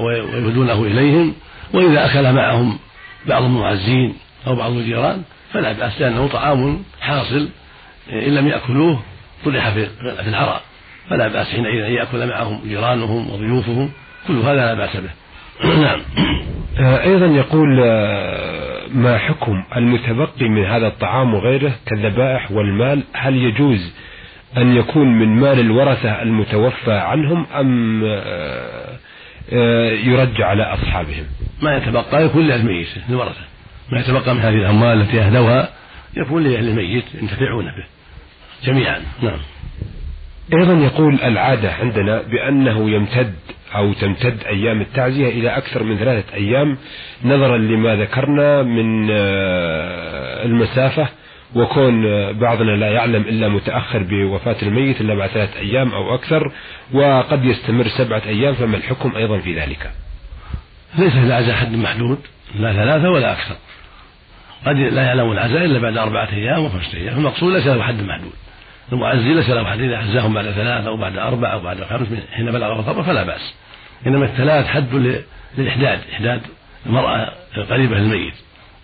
ويهدونه 0.00 0.83
إليهم 0.83 1.35
وإذا 1.75 2.07
أكل 2.07 2.33
معهم 2.33 2.79
بعض 3.27 3.43
المعزين 3.43 4.15
أو 4.47 4.55
بعض 4.55 4.73
الجيران 4.73 5.23
فلا 5.53 5.73
بأس 5.73 6.00
لأنه 6.00 6.29
طعام 6.29 6.83
حاصل 7.00 7.49
إن 8.12 8.35
لم 8.35 8.49
يأكلوه 8.49 9.03
طرح 9.45 9.71
في 9.71 9.89
العراء 10.29 10.62
فلا 11.11 11.29
بأس 11.29 11.50
حينئذ 11.50 11.85
أن 11.85 11.93
يأكل 11.93 12.27
معهم 12.27 12.61
جيرانهم 12.65 13.31
وضيوفهم. 13.31 13.91
كل 14.29 14.39
هذا 14.39 14.55
لا 14.55 14.75
بأس 14.75 14.97
به. 14.97 15.11
نعم. 15.85 16.00
آه، 16.79 17.03
أيضا 17.03 17.27
يقول 17.27 17.81
آه، 17.85 18.87
ما 18.95 19.19
حكم 19.19 19.65
المتبقي 19.77 20.49
من 20.49 20.65
هذا 20.65 20.87
الطعام 20.87 21.35
وغيره 21.35 21.73
كالذبائح 21.87 22.53
والمال؟ 22.53 23.03
هل 23.12 23.37
يجوز 23.37 23.93
أن 24.57 24.77
يكون 24.77 25.19
من 25.19 25.29
مال 25.29 25.61
الورثة 25.61 26.23
المتوفى 26.23 26.93
عنهم 26.93 27.47
أم 27.61 28.03
آه، 29.53 29.93
يرجع 29.93 30.47
على 30.47 30.62
أصحابهم؟ 30.62 31.25
ما 31.62 31.76
يتبقى 31.76 32.25
يكون 32.25 32.43
للميت 32.43 32.88
الورثة 33.09 33.40
ما 33.93 34.00
يتبقى 34.00 34.35
من 34.35 34.40
هذه 34.40 34.55
الأموال 34.55 35.00
التي 35.00 35.21
أهدوها 35.21 35.69
يكون 36.17 36.45
لأهل 36.45 36.69
الميت 36.69 37.05
ينتفعون 37.23 37.64
به 37.64 37.85
جميعا. 38.64 39.02
نعم. 39.23 39.38
أيضا 40.52 40.73
يقول 40.73 41.14
العادة 41.14 41.73
عندنا 41.73 42.23
بأنه 42.23 42.90
يمتد 42.90 43.35
أو 43.75 43.93
تمتد 43.93 44.45
أيام 44.47 44.81
التعزية 44.81 45.29
إلى 45.29 45.49
أكثر 45.49 45.83
من 45.83 45.97
ثلاثة 45.97 46.35
أيام 46.35 46.76
نظرا 47.25 47.57
لما 47.57 47.97
ذكرنا 47.97 48.62
من 48.62 49.09
آه، 49.11 50.45
المسافة 50.45 51.09
وكون 51.55 52.02
بعضنا 52.33 52.71
لا 52.71 52.90
يعلم 52.90 53.23
إلا 53.23 53.49
متأخر 53.49 54.02
بوفاة 54.02 54.57
الميت 54.62 55.00
إلا 55.00 55.14
بعد 55.14 55.29
ثلاثة 55.29 55.61
أيام 55.61 55.93
أو 55.93 56.14
أكثر 56.14 56.52
وقد 56.93 57.45
يستمر 57.45 57.88
سبعة 57.88 58.23
أيام 58.26 58.55
فما 58.55 58.76
الحكم 58.76 59.17
أيضا 59.17 59.38
في 59.38 59.61
ذلك؟ 59.61 59.90
ليس 60.99 61.15
العزاء 61.15 61.55
حد 61.55 61.73
محدود 61.77 62.19
لا 62.55 62.73
ثلاثة 62.73 63.11
ولا 63.11 63.33
أكثر. 63.33 63.57
قد 64.67 64.77
لا 64.77 65.03
يعلم 65.03 65.33
العزاء 65.33 65.65
إلا 65.65 65.79
بعد 65.79 65.97
أربعة 65.97 66.29
أيام 66.33 66.65
وخمسة 66.65 66.99
أيام. 66.99 67.19
المقصود 67.19 67.53
ليس 67.53 67.67
له 67.67 67.83
حد 67.83 68.03
محدود. 68.03 68.33
المعزي 68.93 69.35
ليس 69.35 69.51
له 69.51 69.65
حد. 69.65 69.81
إذا 69.81 69.97
عزاهم 69.97 70.35
بعد 70.35 70.45
ثلاثة 70.45 70.89
أو 70.89 70.97
بعد 70.97 71.19
أربعة 71.19 71.53
أو 71.53 71.61
بعد 71.61 71.85
خمس 71.85 72.09
حين 72.33 72.53
بلغ 72.53 72.81
الخبر 72.81 73.03
فلا 73.03 73.23
بأس. 73.23 73.55
إنما 74.07 74.25
الثلاث 74.25 74.67
حد 74.67 75.21
للإحداد 75.59 76.01
إحداد 76.13 76.41
المرأة 76.87 77.33
القريبة 77.57 77.99
للميت. 77.99 78.35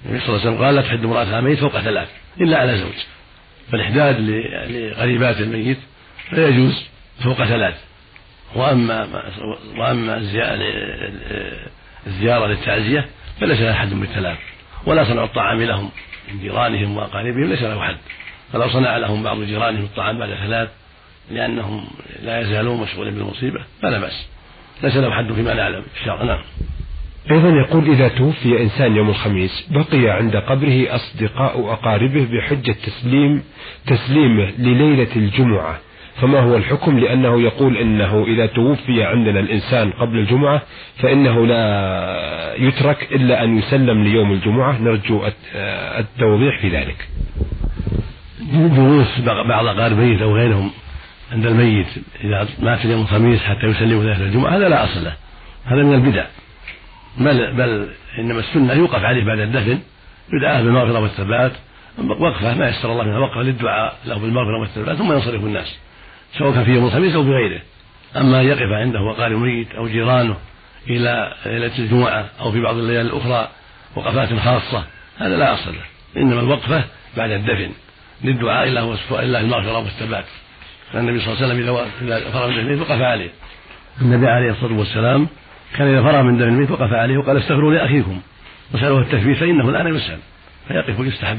النبي 0.06 0.20
صلى 0.20 0.28
الله 0.28 0.40
عليه 0.40 0.50
وسلم 0.50 0.64
قال 0.64 0.74
لا 0.74 0.82
تحد 0.82 1.04
امرأة 1.04 1.38
الميت 1.38 1.58
فوق 1.58 1.78
ثلاث 1.80 2.08
إلا 2.40 2.58
على 2.58 2.76
زوج. 2.76 2.94
فالإحداد 3.72 4.20
لقريبات 4.70 5.40
الميت 5.40 5.78
لا 6.32 6.48
يجوز 6.48 6.88
فوق 7.24 7.44
ثلاث. 7.44 7.74
وأما 8.54 9.06
وأما 9.76 10.18
الزيارة 12.06 12.46
للتعزية 12.46 13.06
فليس 13.40 13.60
لها 13.60 13.74
حد 13.74 13.94
بالثلاث 13.94 14.38
ولا 14.86 15.04
صنع 15.04 15.24
الطعام 15.24 15.62
لهم 15.62 15.90
من 16.32 16.40
جيرانهم 16.40 16.96
وأقاربهم 16.96 17.44
ليس 17.44 17.62
له 17.62 17.82
حد. 17.82 17.96
فلو 18.52 18.68
صنع 18.68 18.96
لهم 18.96 19.22
بعض 19.22 19.42
جيرانهم 19.42 19.84
الطعام 19.84 20.18
بعد 20.18 20.28
ثلاث 20.28 20.68
لأنهم 21.30 21.84
لا 22.22 22.40
يزالون 22.40 22.80
مشغولين 22.80 23.14
بالمصيبة 23.14 23.64
فلا 23.82 23.98
بأس. 23.98 24.28
ليس 24.82 24.96
له 24.96 25.10
حد 25.10 25.32
فيما 25.32 25.54
نعلم 25.54 25.84
الشرع 26.00 26.22
نعم. 26.22 26.42
أيضا 27.30 27.48
يقول 27.48 27.90
إذا 27.90 28.08
توفي 28.08 28.62
إنسان 28.62 28.96
يوم 28.96 29.08
الخميس 29.08 29.68
بقي 29.70 30.10
عند 30.10 30.36
قبره 30.36 30.94
أصدقاء 30.94 31.72
أقاربه 31.72 32.26
بحجة 32.32 32.72
تسليم 32.72 33.42
تسليمه 33.86 34.50
لليلة 34.58 35.16
الجمعة. 35.16 35.78
فما 36.20 36.40
هو 36.40 36.56
الحكم 36.56 36.98
لأنه 36.98 37.42
يقول 37.42 37.76
إنه 37.76 38.24
إذا 38.28 38.46
توفي 38.46 39.04
عندنا 39.04 39.40
الإنسان 39.40 39.90
قبل 39.90 40.18
الجمعة 40.18 40.62
فإنه 41.02 41.46
لا 41.46 42.54
يترك 42.58 43.12
إلا 43.12 43.44
أن 43.44 43.58
يسلم 43.58 44.04
ليوم 44.04 44.32
الجمعة. 44.32 44.78
نرجو 44.78 45.22
التوضيح 45.98 46.60
في 46.60 46.68
ذلك. 46.68 47.08
جلوس 48.52 49.20
بعض 49.20 49.66
أقاربه 49.66 50.22
أو 50.22 50.36
غيرهم 50.36 50.70
عند 51.32 51.46
الميت 51.46 51.86
إذا 52.24 52.48
مات 52.58 52.84
يوم 52.84 53.00
الخميس 53.00 53.42
حتى 53.42 53.66
يسلموا 53.66 54.04
ليلة 54.04 54.22
الجمعة 54.22 54.56
هذا 54.56 54.68
لا 54.68 54.84
أصل 54.84 55.04
له. 55.04 55.12
هذا 55.64 55.82
من 55.82 55.94
البدع. 55.94 56.24
بل 57.18 57.52
بل 57.52 57.88
إنما 58.18 58.40
السنة 58.40 58.72
يوقف 58.72 59.04
عليه 59.04 59.24
بعد 59.24 59.38
الدفن 59.38 59.78
يدعى 60.32 60.62
بالمغفرة 60.62 61.00
والثبات 61.00 61.52
وقفة 62.20 62.54
ما 62.54 62.68
يسر 62.68 62.92
الله 62.92 63.04
منها 63.04 63.18
وقفة 63.18 63.42
للدعاء 63.42 63.96
له 64.06 64.18
بالمغفرة 64.18 64.60
والثبات 64.60 64.96
ثم 64.96 65.12
ينصرف 65.12 65.44
الناس. 65.44 65.78
سواء 66.38 66.64
في 66.64 66.70
يوم 66.70 66.86
الخميس 66.86 67.14
أو 67.14 67.22
بغيره. 67.22 67.60
أما 68.16 68.42
يقف 68.42 68.72
عنده 68.72 69.00
وقال 69.00 69.36
ميت 69.36 69.72
أو 69.72 69.88
جيرانه 69.88 70.36
إلى 70.90 71.34
ليلة 71.46 71.78
الجمعة 71.78 72.28
أو 72.40 72.52
في 72.52 72.60
بعض 72.60 72.76
الليالي 72.76 73.10
الأخرى 73.10 73.48
وقفات 73.96 74.34
خاصة 74.34 74.84
هذا 75.18 75.36
لا 75.36 75.54
أصل 75.54 75.70
له. 75.70 76.22
إنما 76.22 76.40
الوقفة 76.40 76.84
بعد 77.16 77.30
الدفن. 77.30 77.70
للدعاء 78.24 78.68
له 78.68 78.96
الله 79.10 79.40
المغفرة 79.40 79.78
والثبات. 79.78 80.24
كان 80.92 81.08
النبي 81.08 81.24
صلى 81.24 81.34
الله 81.34 81.44
عليه 81.44 81.54
وسلم 81.54 81.88
إذا 82.08 82.30
فرغ 82.30 82.50
من 82.50 82.58
الميت 82.58 82.80
وقف 82.80 83.00
عليه. 83.00 83.30
النبي 84.02 84.26
عليه 84.26 84.50
الصلاة 84.50 84.78
والسلام 84.78 85.28
كان 85.76 85.88
إذا 85.88 86.02
فرغ 86.02 86.22
من 86.22 86.38
دم 86.38 86.44
الميت 86.44 86.70
وقف 86.70 86.92
عليه 86.92 87.18
وقال 87.18 87.36
استغفروا 87.36 87.72
لأخيكم. 87.72 88.20
وسألوه 88.74 89.00
التثبيت 89.00 89.36
فإنه 89.36 89.68
الآن 89.68 89.96
يسأل 89.96 90.18
فيقف 90.68 91.00
ويستحب 91.00 91.38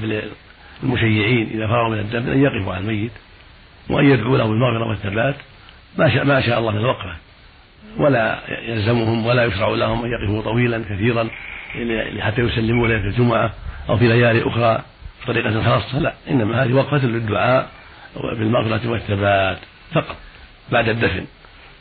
للمشيعين 0.83 1.49
إذا 1.49 1.67
فرغوا 1.67 1.89
من 1.89 1.99
الدم 1.99 2.31
أن 2.31 2.43
يقفوا 2.43 2.73
على 2.73 2.81
الميت. 2.81 3.11
وأن 3.89 4.05
يدعوا 4.05 4.37
له 4.37 4.47
بالمغفرة 4.47 4.89
والثبات. 4.89 5.35
ما 5.97 6.09
شاء 6.09 6.25
ما 6.25 6.41
شاء 6.41 6.59
الله 6.59 6.71
من 6.71 6.77
الوقفة. 6.77 7.15
ولا 7.97 8.39
يلزمهم 8.67 9.25
ولا 9.25 9.45
يشرع 9.45 9.69
لهم 9.69 10.05
أن 10.05 10.11
يقفوا 10.11 10.41
طويلا 10.41 10.83
كثيرا 10.89 11.29
حتى 12.19 12.41
يسلموا 12.41 12.87
ليلة 12.87 13.07
الجمعة 13.07 13.53
أو 13.89 13.97
في 13.97 14.07
ليالي 14.07 14.47
أخرى 14.47 14.81
بطريقة 15.23 15.63
خاصة 15.63 15.99
لا 15.99 16.13
إنما 16.29 16.63
هذه 16.63 16.73
وقفة 16.73 17.05
للدعاء 17.05 17.69
بالمغفرة 18.39 18.89
والثبات 18.89 19.57
فقط 19.93 20.15
بعد 20.71 20.89
الدفن. 20.89 21.25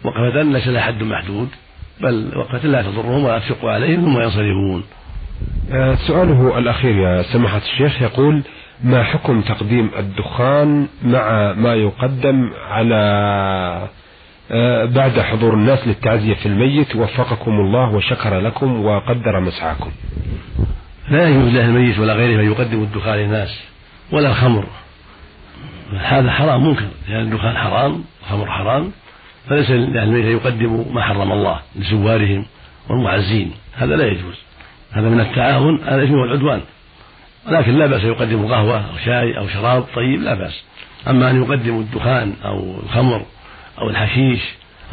وقفة 0.05 0.43
ليس 0.43 0.69
لها 0.69 0.83
حد 0.83 1.03
محدود 1.03 1.49
بل 2.01 2.33
وقفة 2.37 2.69
لا 2.69 2.83
تضرهم 2.83 3.25
ولا 3.25 3.39
تشق 3.39 3.65
عليهم 3.65 4.05
ثم 4.05 4.21
ينصرفون. 4.21 4.85
آه، 5.73 5.95
سؤاله 5.95 6.59
الأخير 6.59 6.97
يا 6.97 7.23
سماحة 7.23 7.57
الشيخ. 7.59 8.03
يقول 8.03 8.43
ما 8.85 9.03
حكم 9.03 9.41
تقديم 9.41 9.91
الدخان 9.99 10.89
مع 11.03 11.53
ما 11.53 11.75
يقدم 11.75 12.51
على 12.69 12.97
آه، 14.51 14.85
بعد 14.85 15.21
حضور 15.21 15.55
الناس 15.55 15.89
للتعزية 15.89 16.35
في 16.35 16.47
الميت؟ 16.47 16.97
وفقكم 16.97 17.61
الله 17.61 17.95
وشكر 17.95 18.41
لكم 18.41 18.85
وقدر 18.85 19.41
مسعاكم 19.41 19.91
لا 21.09 21.29
يجوز 21.29 21.49
له 21.49 21.65
الميت 21.65 21.99
ولا 21.99 22.13
غيره 22.13 22.41
أن 22.41 22.47
يقدم 22.47 22.83
الدخان 22.83 23.19
للناس 23.19 23.61
ولا 24.13 24.29
الخمر. 24.29 24.67
هذا 25.99 26.31
حرام 26.31 26.67
منكر 26.67 26.85
لأن 27.09 27.21
الدخان 27.21 27.57
حرام 27.57 28.05
الخمر 28.23 28.51
حرام. 28.51 28.93
فليس 29.49 29.71
لأهل 29.71 29.99
الميت 29.99 30.25
أن 30.25 30.33
يقدموا 30.33 30.85
ما 30.93 31.03
حرم 31.03 31.33
الله 31.33 31.61
لزوارهم 31.77 32.47
والمعزين. 32.89 33.53
هذا 33.77 33.97
لا 33.97 34.07
يجوز. 34.07 34.35
هذا 34.93 35.09
من 35.09 35.21
التعاون 35.21 35.81
على 35.85 36.03
الإثم 36.03 36.15
والعدوان. 36.15 36.61
ولكن 37.49 37.79
لا 37.79 37.87
بأس 37.87 38.05
يقدم 38.05 38.47
قهوة 38.47 38.79
أو 38.79 38.97
شاي 39.05 39.39
أو 39.39 39.49
شراب 39.49 39.85
طيب 39.95 40.23
لا 40.23 40.35
بأس. 40.35 40.63
أما 41.09 41.31
أن 41.31 41.43
يقدموا 41.43 41.81
الدخان 41.81 42.35
أو 42.45 42.81
الخمر 42.83 43.23
أو 43.79 43.91
الحشيش 43.91 44.41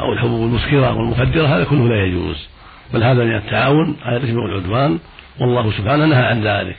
أو 0.00 0.12
الحبوب 0.12 0.48
المسكرة 0.48 0.94
والمخدرة 0.96 1.46
هذا 1.46 1.64
كله 1.64 1.88
لا 1.88 2.04
يجوز. 2.04 2.48
بل 2.94 3.02
هذا 3.02 3.24
من 3.24 3.34
التعاون 3.34 3.96
على 4.02 4.16
الإثم 4.16 4.36
والعدوان. 4.36 4.98
والله 5.40 5.72
سبحانه 5.72 6.04
نهى 6.06 6.22
عن 6.22 6.42
ذلك. 6.42 6.76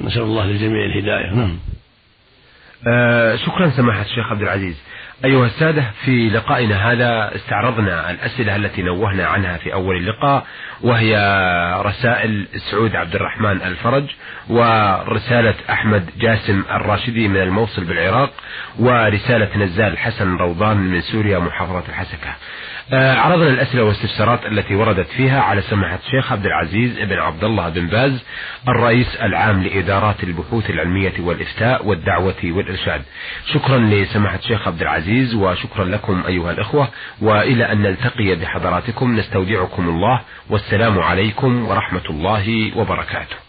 نسأل 0.00 0.22
الله 0.22 0.46
للجميع 0.46 0.84
الهداية. 0.84 1.34
نعم. 1.34 1.58
آه 2.88 3.15
شكرا 3.36 3.70
سماحة 3.70 4.02
الشيخ 4.02 4.30
عبد 4.30 4.42
العزيز. 4.42 4.82
أيها 5.24 5.46
السادة 5.46 5.84
في 6.04 6.28
لقائنا 6.28 6.92
هذا 6.92 7.36
استعرضنا 7.36 8.10
الأسئلة 8.10 8.56
التي 8.56 8.82
نوهنا 8.82 9.26
عنها 9.26 9.56
في 9.56 9.72
أول 9.72 9.96
اللقاء 9.96 10.46
وهي 10.82 11.16
رسائل 11.84 12.46
سعود 12.70 12.96
عبد 12.96 13.14
الرحمن 13.14 13.62
الفرج 13.62 14.04
ورسالة 14.48 15.54
أحمد 15.70 16.10
جاسم 16.18 16.62
الراشدي 16.70 17.28
من 17.28 17.42
الموصل 17.42 17.84
بالعراق 17.84 18.30
ورسالة 18.78 19.56
نزال 19.56 19.98
حسن 19.98 20.36
روضان 20.36 20.76
من 20.76 21.00
سوريا 21.00 21.38
محافظة 21.38 21.82
الحسكة. 21.88 22.34
عرضنا 22.92 23.48
الأسئلة 23.48 23.82
والاستفسارات 23.82 24.46
التي 24.46 24.74
وردت 24.74 25.08
فيها 25.08 25.40
على 25.40 25.60
سماحة 25.62 25.98
الشيخ 26.06 26.32
عبد 26.32 26.46
العزيز 26.46 26.98
بن 26.98 27.18
عبد 27.18 27.44
الله 27.44 27.68
بن 27.68 27.86
باز 27.86 28.24
الرئيس 28.68 29.16
العام 29.16 29.62
لإدارات 29.62 30.24
البحوث 30.24 30.70
العلمية 30.70 31.12
والإفتاء 31.20 31.86
والدعوة 31.86 32.34
والإرشاد. 32.44 33.02
شكرا 33.54 33.78
لسماحة 33.78 34.38
الشيخ 34.38 34.68
عبد 34.68 34.82
العزيز 34.82 35.34
وشكرا 35.34 35.84
لكم 35.84 36.22
أيها 36.26 36.50
الإخوة 36.50 36.88
وإلى 37.22 37.72
أن 37.72 37.82
نلتقي 37.82 38.34
بحضراتكم 38.34 39.16
نستودعكم 39.16 39.88
الله 39.88 40.20
والسلام 40.50 40.98
عليكم 40.98 41.68
ورحمة 41.68 42.04
الله 42.10 42.72
وبركاته. 42.78 43.45